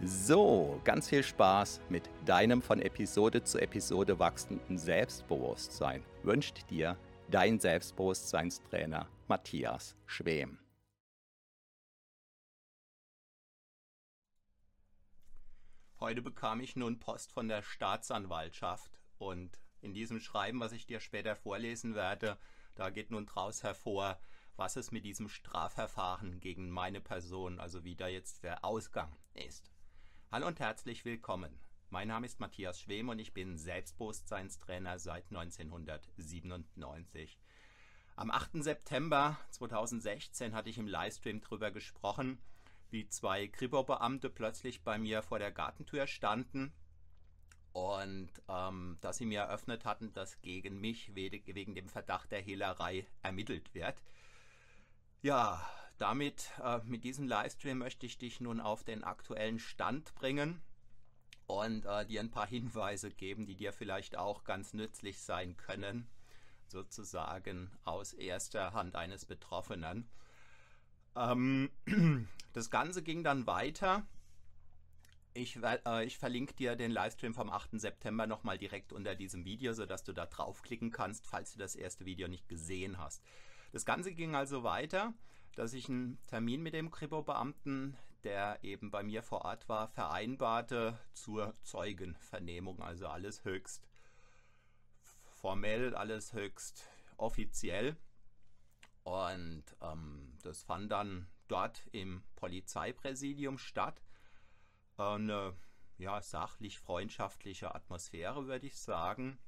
[0.00, 6.96] So, ganz viel Spaß mit deinem von Episode zu Episode wachsenden Selbstbewusstsein wünscht dir
[7.28, 10.60] dein Selbstbewusstseinstrainer Matthias Schwem.
[15.98, 21.00] Heute bekam ich nun Post von der Staatsanwaltschaft und in diesem Schreiben, was ich dir
[21.00, 22.38] später vorlesen werde,
[22.76, 24.20] da geht nun draus hervor,
[24.54, 29.72] was es mit diesem Strafverfahren gegen meine Person, also wie da jetzt der Ausgang ist.
[30.30, 31.58] Hallo und herzlich willkommen.
[31.88, 37.38] Mein Name ist Matthias Schwem und ich bin Selbstbewusstseinstrainer seit 1997.
[38.14, 38.62] Am 8.
[38.62, 42.42] September 2016 hatte ich im Livestream darüber gesprochen,
[42.90, 46.74] wie zwei Kripo-Beamte plötzlich bei mir vor der Gartentür standen
[47.72, 53.06] und ähm, dass sie mir eröffnet hatten, dass gegen mich wegen dem Verdacht der Hehlerei
[53.22, 53.96] ermittelt wird.
[55.22, 55.66] Ja,
[55.98, 60.62] damit, äh, mit diesem Livestream möchte ich dich nun auf den aktuellen Stand bringen
[61.46, 66.08] und äh, dir ein paar Hinweise geben, die dir vielleicht auch ganz nützlich sein können,
[66.66, 70.08] sozusagen aus erster Hand eines Betroffenen.
[71.16, 71.70] Ähm,
[72.52, 74.06] das Ganze ging dann weiter.
[75.34, 77.80] Ich, äh, ich, verlinke dir den Livestream vom 8.
[77.80, 82.04] September nochmal direkt unter diesem Video, sodass du da draufklicken kannst, falls du das erste
[82.04, 83.22] Video nicht gesehen hast.
[83.72, 85.14] Das Ganze ging also weiter
[85.58, 90.96] dass ich einen Termin mit dem Kripo-Beamten, der eben bei mir vor Ort war, vereinbarte
[91.14, 92.80] zur Zeugenvernehmung.
[92.80, 93.88] Also alles höchst
[95.26, 97.96] formell, alles höchst offiziell.
[99.02, 104.00] Und ähm, das fand dann dort im Polizeipräsidium statt.
[104.96, 105.56] Eine
[105.96, 109.40] ja, sachlich freundschaftliche Atmosphäre, würde ich sagen.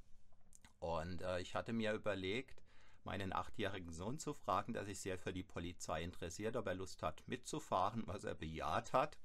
[0.80, 2.64] Und äh, ich hatte mir überlegt,
[3.04, 7.02] meinen achtjährigen Sohn zu fragen, der sich sehr für die Polizei interessiert, ob er Lust
[7.02, 9.18] hat mitzufahren, was er bejaht hat.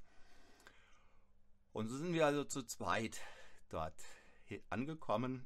[1.74, 3.20] Und so sind wir also zu zweit
[3.70, 4.02] dort
[4.70, 5.46] angekommen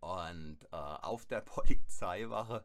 [0.00, 2.64] und äh, auf der Polizeiwache,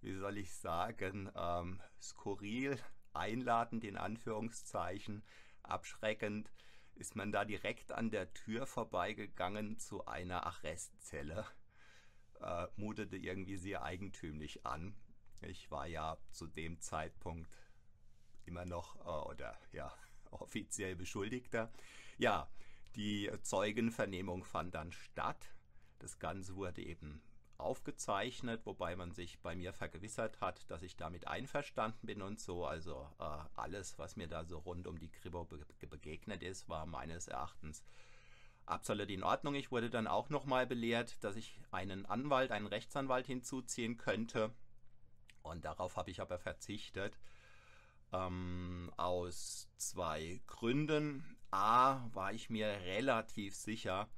[0.00, 2.78] wie soll ich sagen, ähm, skurril,
[3.14, 5.24] einladend in Anführungszeichen,
[5.62, 6.52] abschreckend,
[6.94, 11.46] ist man da direkt an der Tür vorbeigegangen zu einer Arrestzelle
[12.44, 14.94] äh, mutete irgendwie sehr eigentümlich an.
[15.40, 17.50] Ich war ja zu dem Zeitpunkt
[18.44, 19.92] immer noch äh, oder ja
[20.30, 21.72] offiziell Beschuldigter.
[22.18, 22.48] Ja,
[22.96, 25.54] die Zeugenvernehmung fand dann statt.
[25.98, 27.22] Das Ganze wurde eben
[27.56, 32.66] aufgezeichnet, wobei man sich bei mir vergewissert hat, dass ich damit einverstanden bin und so.
[32.66, 36.86] Also äh, alles, was mir da so rund um die Kribo be begegnet ist, war
[36.86, 37.84] meines Erachtens
[38.66, 39.54] absolut in Ordnung.
[39.54, 44.52] Ich wurde dann auch nochmal belehrt, dass ich einen Anwalt, einen Rechtsanwalt hinzuziehen könnte.
[45.42, 47.18] Und darauf habe ich aber verzichtet.
[48.12, 51.36] Ähm, aus zwei Gründen.
[51.50, 54.08] A, war ich mir relativ sicher,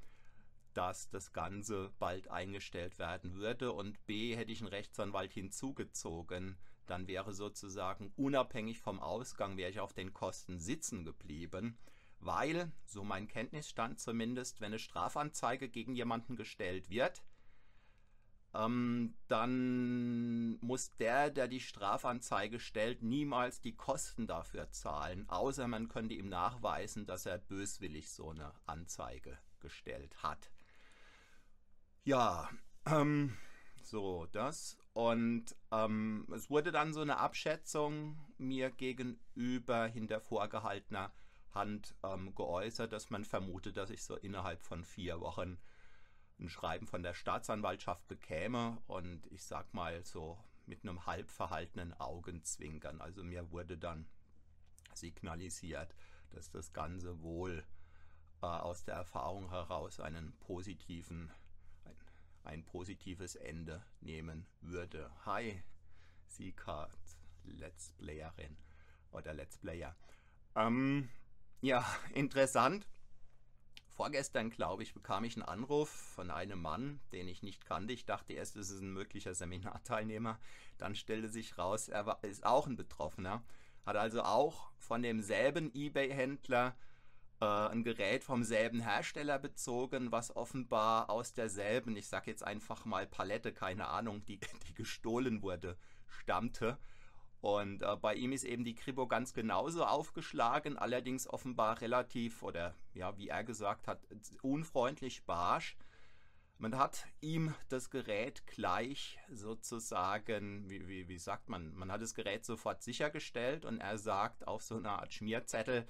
[0.73, 3.73] dass das Ganze bald eingestellt werden würde.
[3.73, 6.57] Und B, hätte ich einen Rechtsanwalt hinzugezogen,
[6.87, 11.77] dann wäre sozusagen unabhängig vom Ausgang, wäre ich auf den Kosten sitzen geblieben
[12.27, 17.23] weil, so mein Kenntnisstand zumindest, wenn eine Strafanzeige gegen jemanden gestellt wird,
[18.55, 25.89] ähm, dann muss der, der die Strafanzeige stellt, niemals die Kosten dafür zahlen, außer man
[25.89, 30.51] könnte ihm nachweisen, dass er böswillig so eine Anzeige gestellt hat.
[32.05, 32.49] Ja,
[32.87, 33.37] ähm,
[33.83, 34.79] so das.
[34.93, 41.13] Und ähm, es wurde dann so eine Abschätzung mir gegenüber hinter vorgehaltener
[41.57, 45.59] Hand ähm, geäußert, dass man vermutet, dass ich so innerhalb von vier Wochen
[46.39, 51.99] ein Schreiben von der Staatsanwaltschaft bekäme und ich sag mal so mit einem halb verhaltenen
[51.99, 53.01] Augenzwinkern.
[53.01, 54.07] Also mir wurde dann
[54.95, 55.95] signalisiert,
[56.31, 57.65] dass das Ganze wohl
[58.43, 61.33] äh, aus der Erfahrung heraus einen positiven,
[61.85, 61.97] ein,
[62.45, 65.11] ein positives Ende nehmen würde.
[65.25, 65.63] Hi,
[66.27, 66.91] Sika,
[67.45, 68.57] Let's Playerin
[69.13, 69.97] oder Let's Player.
[70.55, 71.09] Ähm,
[71.61, 72.87] ja, interessant.
[73.97, 77.95] Vorgestern, glaube ich, bekam ich einen Anruf von einem Mann, den ich nicht kannte.
[77.95, 80.39] Ich dachte erst, es ist ein möglicher Seminarteilnehmer.
[80.77, 83.43] Dann stellte sich raus, er war, ist auch ein Betroffener.
[83.87, 86.77] Hat also auch von demselben eBay-Händler
[87.41, 92.85] äh, ein Gerät vom selben Hersteller bezogen, was offenbar aus derselben, ich sage jetzt einfach
[92.85, 94.39] mal Palette, keine Ahnung, die,
[94.69, 96.79] die gestohlen wurde, stammte.
[97.47, 102.75] Und äh, bei ihm ist eben die Kripo ganz genauso aufgeschlagen, allerdings offenbar relativ, oder
[102.93, 104.01] ja, wie er gesagt hat,
[104.43, 105.77] unfreundlich barsch.
[106.59, 112.17] Man hat ihm das Gerät gleich sozusagen, wie, wie, wie sagt man, man hat das
[112.17, 115.87] Gerät sofort sichergestellt und er sagt auf so einer Art Schmierzettel,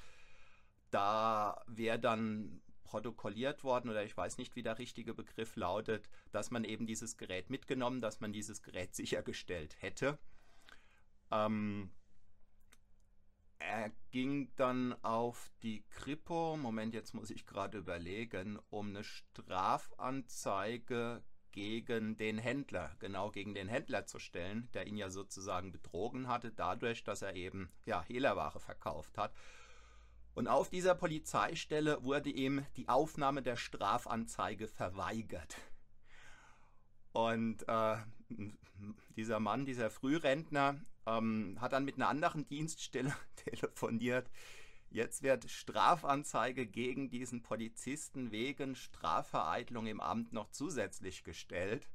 [0.90, 6.50] da wäre dann protokolliert worden oder ich weiß nicht, wie der richtige Begriff lautet, dass
[6.50, 10.18] man eben dieses Gerät mitgenommen, dass man dieses Gerät sichergestellt hätte.
[11.30, 11.90] Ähm,
[13.58, 21.22] er ging dann auf die Kripo, Moment, jetzt muss ich gerade überlegen, um eine Strafanzeige
[21.52, 26.52] gegen den Händler, genau gegen den Händler zu stellen, der ihn ja sozusagen betrogen hatte,
[26.52, 29.32] dadurch, dass er eben ja, Hehlerware verkauft hat.
[30.34, 35.56] Und auf dieser Polizeistelle wurde ihm die Aufnahme der Strafanzeige verweigert.
[37.12, 37.96] Und äh,
[39.16, 44.30] dieser Mann, dieser Frührentner, ähm, hat dann mit einer anderen Dienststelle telefoniert.
[44.90, 51.88] Jetzt wird Strafanzeige gegen diesen Polizisten wegen Strafvereitlung im Amt noch zusätzlich gestellt.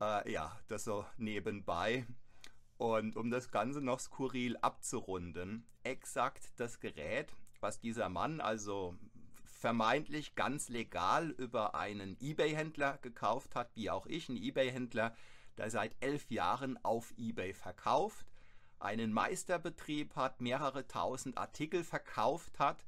[0.00, 2.06] Äh, ja, das so nebenbei.
[2.76, 8.96] Und um das Ganze noch skurril abzurunden, exakt das Gerät, was dieser Mann also
[9.44, 15.16] vermeintlich ganz legal über einen eBay-Händler gekauft hat, wie auch ich, ein eBay-Händler,
[15.58, 18.26] der seit elf Jahren auf eBay verkauft,
[18.78, 22.84] einen Meisterbetrieb hat, mehrere tausend Artikel verkauft hat,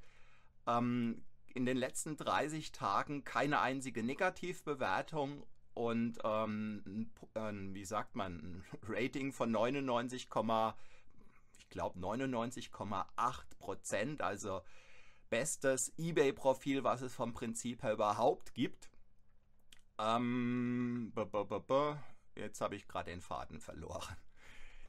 [0.67, 1.25] ähm,
[1.55, 8.65] in den letzten 30 Tagen keine einzige Negativbewertung und ähm, ein, wie sagt man, ein
[8.83, 10.29] Rating von 99,
[11.59, 13.05] ich glaube 99,8
[13.59, 14.63] Prozent, also
[15.31, 18.91] bestes eBay-Profil, was es vom Prinzip her überhaupt gibt.
[19.99, 21.13] Ähm,
[22.37, 24.17] Jetzt habe ich gerade den Faden verloren.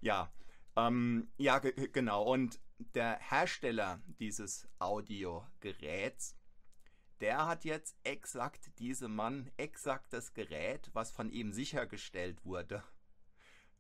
[0.02, 0.32] Ja,
[0.76, 2.24] ähm, ja, genau.
[2.24, 2.60] Und
[2.94, 6.36] der Hersteller dieses Audiogeräts,
[7.20, 12.84] der hat jetzt exakt diesem Mann exakt das Gerät, was von ihm sichergestellt wurde,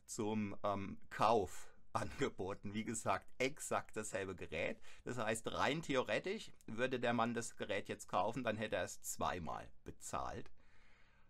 [0.05, 2.73] zum ähm, Kauf angeboten.
[2.73, 4.79] Wie gesagt, exakt dasselbe Gerät.
[5.03, 9.01] Das heißt, rein theoretisch würde der Mann das Gerät jetzt kaufen, dann hätte er es
[9.01, 10.49] zweimal bezahlt.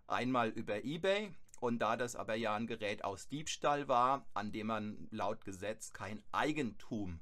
[0.07, 4.67] Einmal über eBay und da das aber ja ein Gerät aus Diebstahl war, an dem
[4.67, 7.19] man laut Gesetz kein Eigentum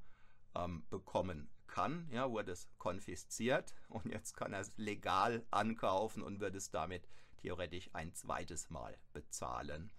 [0.56, 6.40] ähm, bekommen kann, ja, wurde es konfisziert und jetzt kann er es legal ankaufen und
[6.40, 9.92] wird es damit theoretisch ein zweites Mal bezahlen.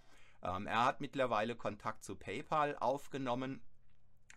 [0.43, 3.63] Ähm, er hat mittlerweile Kontakt zu PayPal aufgenommen,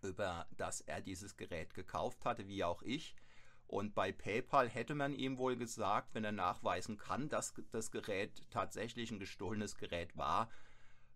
[0.02, 3.16] über das er dieses Gerät gekauft hatte, wie auch ich.
[3.70, 8.50] Und bei PayPal hätte man ihm wohl gesagt, wenn er nachweisen kann, dass das Gerät
[8.50, 10.50] tatsächlich ein gestohlenes Gerät war,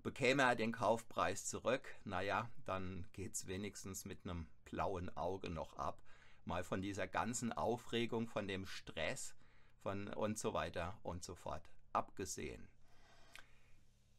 [0.03, 1.95] bekäme er den Kaufpreis zurück.
[2.03, 6.00] Naja, dann geht es wenigstens mit einem blauen Auge noch ab.
[6.45, 9.33] Mal von dieser ganzen Aufregung, von dem Stress
[9.81, 12.67] von und so weiter und so fort abgesehen.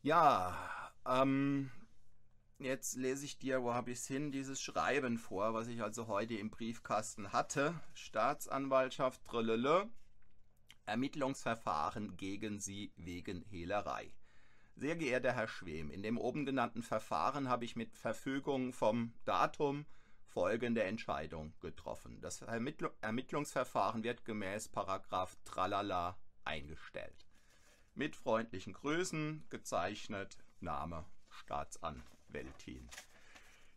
[0.03, 1.71] Ja, ähm,
[2.65, 6.07] Jetzt lese ich dir, wo habe ich es hin, dieses Schreiben vor, was ich also
[6.07, 7.79] heute im Briefkasten hatte.
[7.93, 9.91] Staatsanwaltschaft, trillele,
[10.87, 14.15] Ermittlungsverfahren gegen Sie wegen Hehlerei.
[14.77, 19.85] Sehr geehrter Herr Schwem, in dem oben genannten Verfahren habe ich mit Verfügung vom Datum
[20.25, 22.23] folgende Entscheidung getroffen.
[22.23, 27.27] Das Ermittl Ermittlungsverfahren wird gemäß Paragraph Tralala eingestellt.
[27.95, 32.15] Mit freundlichen Grüßen, gezeichnet, Name Staatsanwalt.
[32.35, 32.89] Weltin.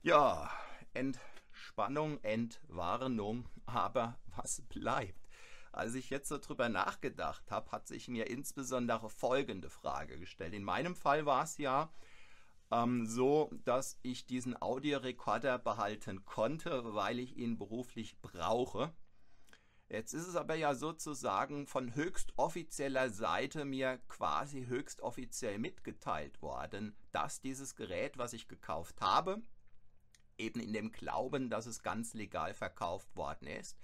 [0.01, 0.51] Ja,
[0.93, 5.27] Entspannung, Entwarnung, aber was bleibt?
[5.71, 10.53] Als ich jetzt so drüber nachgedacht habe, hat sich mir insbesondere folgende Frage gestellt.
[10.53, 11.93] In meinem Fall war es ja
[12.71, 18.91] ähm, so, dass ich diesen Audiorekorder behalten konnte, weil ich ihn beruflich brauche.
[19.89, 26.41] Jetzt ist es aber ja sozusagen von höchst offizieller Seite mir quasi höchst offiziell mitgeteilt
[26.41, 29.41] worden, dass dieses Gerät, was ich gekauft habe,
[30.37, 33.79] eben in dem Glauben, dass es ganz legal verkauft worden ist,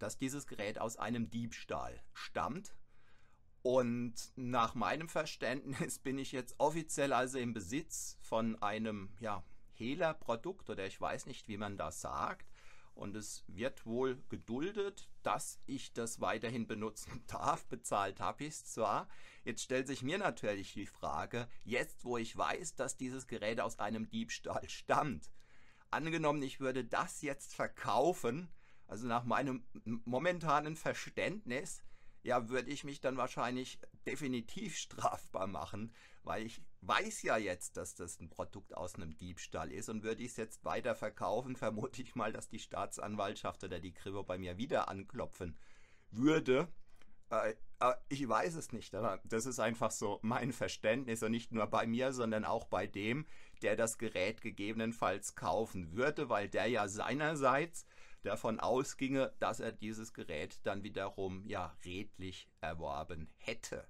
[0.00, 2.74] dass dieses Gerät aus einem Diebstahl stammt.
[3.62, 10.70] Und nach meinem Verständnis bin ich jetzt offiziell also im Besitz von einem ja, Hehlerprodukt
[10.70, 12.46] oder ich weiß nicht, wie man das sagt
[12.96, 17.66] und es wird wohl geduldet, dass ich das weiterhin benutzen darf.
[17.66, 19.08] Bezahlt habe ich es zwar.
[19.44, 23.78] Jetzt stellt sich mir natürlich die Frage, jetzt wo ich weiß, dass dieses Gerät aus
[23.78, 25.30] einem Diebstahl stammt,
[25.90, 28.48] angenommen, ich würde das jetzt verkaufen,
[28.86, 29.64] also nach meinem
[30.04, 31.82] momentanen Verständnis,
[32.22, 37.94] ja, würde ich mich dann wahrscheinlich definitiv strafbar machen, weil ich weiß ja jetzt, dass
[37.94, 42.02] das ein Produkt aus einem Diebstahl ist und würde ich es jetzt weiter verkaufen, vermute
[42.02, 45.56] ich mal, dass die Staatsanwaltschaft oder die Kripo bei mir wieder anklopfen
[46.10, 46.68] würde.
[47.30, 51.52] Äh, äh, ich weiß es nicht, aber das ist einfach so mein Verständnis und nicht
[51.52, 53.26] nur bei mir, sondern auch bei dem,
[53.62, 57.86] der das Gerät gegebenenfalls kaufen würde, weil der ja seinerseits
[58.22, 63.86] davon ausginge, dass er dieses Gerät dann wiederum ja redlich erworben hätte.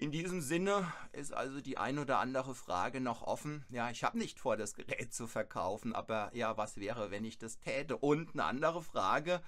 [0.00, 3.64] In diesem Sinne ist also die ein oder andere Frage noch offen.
[3.68, 7.36] Ja, ich habe nicht vor, das Gerät zu verkaufen, aber ja, was wäre, wenn ich
[7.36, 7.96] das täte?
[7.96, 9.42] Und eine andere Frage,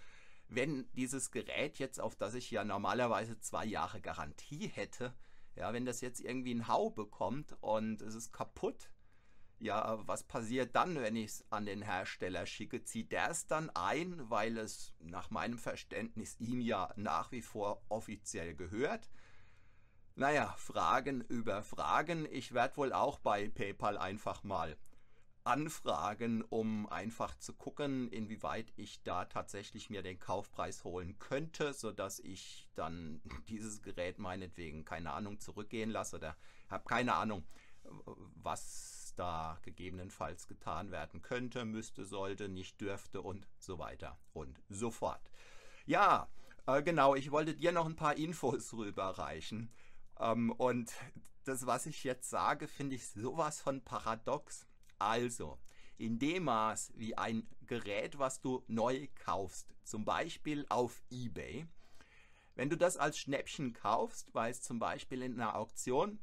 [0.49, 5.15] wenn dieses Gerät jetzt, auf das ich ja normalerweise zwei Jahre Garantie hätte,
[5.55, 8.91] ja, wenn das jetzt irgendwie einen Hau bekommt und es ist kaputt,
[9.61, 12.83] ja, was passiert dann, wenn ich es an den Hersteller schicke?
[12.83, 17.85] Zieht der es dann ein, weil es nach meinem Verständnis ihm ja nach wie vor
[17.89, 19.09] offiziell gehört?
[20.17, 22.27] Naja, Fragen über Fragen.
[22.31, 24.77] Ich werde wohl auch bei PayPal einfach mal
[25.45, 32.19] anfragen, um einfach zu gucken, inwieweit ich da tatsächlich mir den Kaufpreis holen könnte, sodass
[32.21, 36.37] ich dann dieses Gerät meinetwegen, keine Ahnung, zurückgehen lasse oder
[36.69, 37.45] habe keine Ahnung,
[38.35, 44.91] was da gegebenenfalls getan werden könnte, müsste, sollte, nicht dürfte und so weiter und so
[44.91, 45.31] fort.
[45.87, 46.29] Ja,
[46.67, 49.71] äh, genau, ich wollte dir noch ein paar Infos rüberreichen.
[50.21, 50.93] Ähm, und
[51.45, 54.67] das, was ich jetzt sage, finde ich sowas von paradox.
[54.99, 55.59] Also,
[55.97, 61.67] in dem Maß, wie ein Gerät, was du neu kaufst, zum Beispiel auf eBay,
[62.55, 66.19] wenn du das als Schnäppchen kaufst, weil es zum Beispiel in einer Auktion,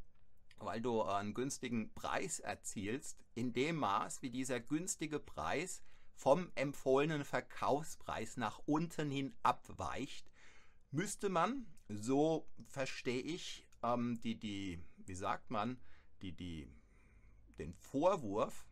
[0.59, 5.81] weil du einen günstigen Preis erzielst, in dem Maß, wie dieser günstige Preis
[6.15, 10.31] vom empfohlenen Verkaufspreis nach unten hin abweicht,
[10.91, 15.79] müsste man, so verstehe ich ähm, die, die, wie sagt man,
[16.21, 16.67] die, die,
[17.57, 18.65] den Vorwurf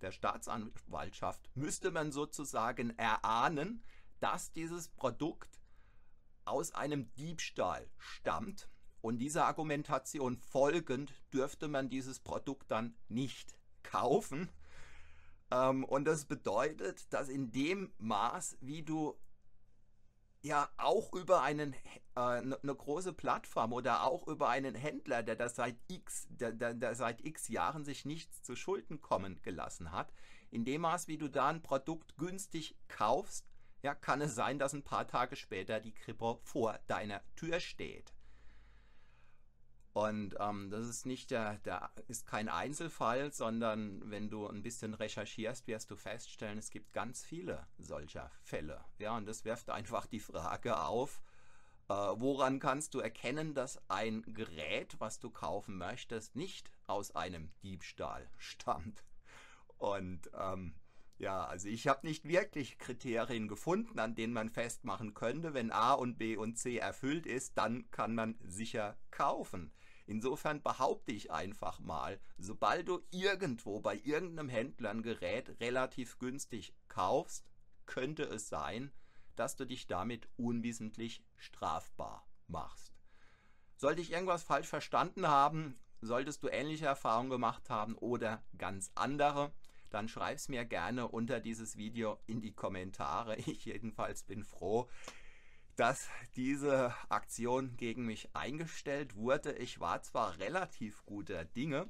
[0.00, 3.82] der Staatsanwaltschaft müsste man sozusagen erahnen,
[4.20, 5.60] dass dieses Produkt
[6.44, 8.68] aus einem Diebstahl stammt
[9.00, 14.48] und dieser Argumentation folgend dürfte man dieses Produkt dann nicht kaufen.
[15.50, 19.16] Ähm, und das bedeutet, dass in dem Maß, wie du
[20.42, 21.74] ja auch über einen
[22.14, 26.52] eine äh, ne große Plattform oder auch über einen Händler, der das seit x, der,
[26.52, 30.12] der, der seit x Jahren sich nichts zu Schulden kommen gelassen hat,
[30.50, 33.46] in dem Maß, wie du da ein Produkt günstig kaufst,
[33.82, 38.12] ja, kann es sein, dass ein paar Tage später die Kripo vor deiner Tür steht.
[39.92, 44.94] Und ähm, das ist nicht der, der ist kein Einzelfall, sondern wenn du ein bisschen
[44.94, 48.82] recherchierst, wirst du feststellen, es gibt ganz viele solcher Fälle.
[48.98, 51.20] Ja, und das wirft einfach die Frage auf,
[51.88, 57.52] äh, woran kannst du erkennen, dass ein Gerät, was du kaufen möchtest, nicht aus einem
[57.62, 59.04] Diebstahl stammt?
[59.76, 60.74] Und ähm,
[61.18, 65.92] ja, also ich habe nicht wirklich Kriterien gefunden, an denen man festmachen könnte, wenn A
[65.92, 69.70] und B und C erfüllt ist, dann kann man sicher kaufen.
[70.06, 76.74] Insofern behaupte ich einfach mal, sobald du irgendwo bei irgendeinem Händler ein Gerät relativ günstig
[76.88, 77.46] kaufst,
[77.86, 78.92] könnte es sein,
[79.36, 82.92] dass du dich damit unwissentlich strafbar machst.
[83.76, 89.52] Sollte ich irgendwas falsch verstanden haben, solltest du ähnliche Erfahrungen gemacht haben oder ganz andere,
[89.90, 93.36] dann schreib es mir gerne unter dieses Video in die Kommentare.
[93.46, 94.88] Ich jedenfalls bin froh,
[95.76, 99.52] dass diese Aktion gegen mich eingestellt wurde.
[99.52, 101.88] Ich war zwar relativ guter Dinge,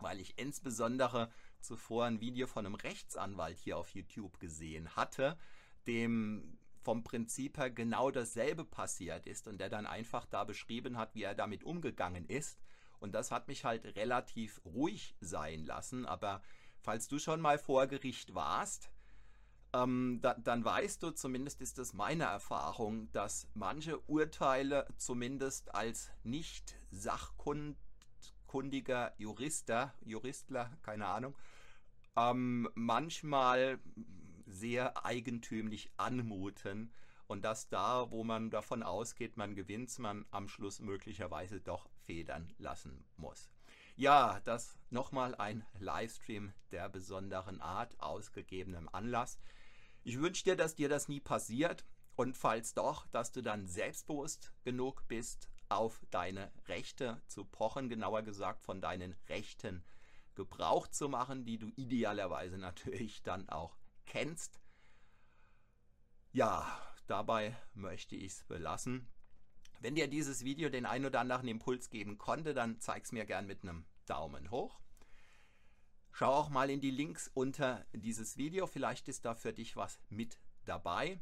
[0.00, 1.30] weil ich insbesondere
[1.60, 5.38] zuvor ein Video von einem Rechtsanwalt hier auf YouTube gesehen hatte,
[5.86, 11.14] dem vom Prinzip her genau dasselbe passiert ist und der dann einfach da beschrieben hat,
[11.14, 12.60] wie er damit umgegangen ist.
[13.00, 16.04] Und das hat mich halt relativ ruhig sein lassen.
[16.04, 16.42] Aber
[16.80, 18.90] falls du schon mal vor Gericht warst,
[19.74, 26.12] ähm, da, dann weißt du, zumindest ist es meine Erfahrung, dass manche Urteile zumindest als
[26.22, 27.82] nicht sachkundiger
[29.18, 31.34] Jurister, Juristler, keine Ahnung,
[32.16, 33.80] ähm, manchmal
[34.46, 36.92] sehr eigentümlich anmuten
[37.26, 42.54] und dass da, wo man davon ausgeht, man gewinnt, man am Schluss möglicherweise doch federn
[42.58, 43.50] lassen muss.
[43.96, 49.38] Ja, das nochmal ein Livestream der besonderen Art, ausgegebenem Anlass.
[50.04, 51.84] Ich wünsche dir, dass dir das nie passiert
[52.14, 58.22] und falls doch, dass du dann selbstbewusst genug bist, auf deine Rechte zu pochen, genauer
[58.22, 59.82] gesagt von deinen Rechten
[60.34, 64.60] Gebrauch zu machen, die du idealerweise natürlich dann auch kennst.
[66.32, 66.66] Ja,
[67.06, 69.08] dabei möchte ich es belassen.
[69.80, 73.24] Wenn dir dieses Video den ein oder anderen Impuls geben konnte, dann zeig es mir
[73.24, 74.83] gern mit einem Daumen hoch.
[76.16, 79.98] Schau auch mal in die Links unter dieses Video, vielleicht ist da für dich was
[80.10, 81.18] mit dabei.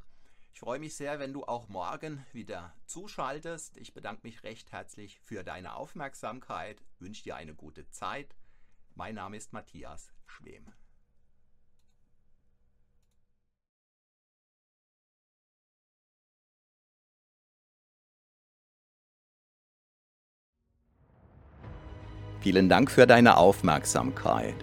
[0.53, 3.79] Ich freue mich sehr, wenn du auch morgen wieder zuschaltest.
[3.79, 8.37] Ich bedanke mich recht herzlich für deine Aufmerksamkeit, wünsche dir eine gute Zeit.
[8.95, 10.71] Mein Name ist Matthias Schwem.
[22.43, 24.63] Vielen Dank für deine Aufmerksamkeit.